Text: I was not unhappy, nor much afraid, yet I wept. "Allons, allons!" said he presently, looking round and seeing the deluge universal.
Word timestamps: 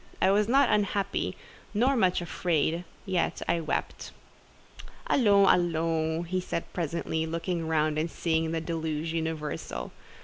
I 0.19 0.31
was 0.31 0.47
not 0.47 0.67
unhappy, 0.69 1.37
nor 1.75 1.95
much 1.95 2.21
afraid, 2.21 2.85
yet 3.05 3.43
I 3.47 3.59
wept. 3.59 4.09
"Allons, 5.05 5.47
allons!" 5.53 6.27
said 6.43 6.63
he 6.63 6.69
presently, 6.73 7.27
looking 7.27 7.67
round 7.67 7.99
and 7.99 8.09
seeing 8.09 8.49
the 8.51 8.61
deluge 8.61 9.13
universal. 9.13 9.91